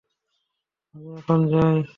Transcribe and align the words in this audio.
আমি 0.95 1.09
এখন 1.19 1.39
যাই। 1.51 1.81